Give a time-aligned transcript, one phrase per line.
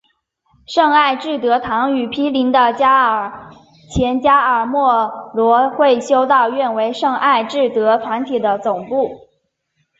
[0.65, 2.73] 圣艾智德堂与毗邻的
[3.91, 9.27] 前加尔默罗会修道院为圣艾智德团体的总部。